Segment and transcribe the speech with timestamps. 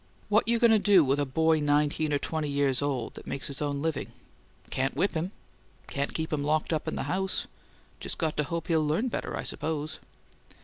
[0.29, 3.49] What you going to do with a boy nineteen or twenty years old that makes
[3.49, 4.11] his own living?
[4.71, 5.31] Can't whip him.
[5.85, 7.45] Can't keep him locked up in the house.
[7.99, 9.99] Just got to hope he'll learn better, I suppose."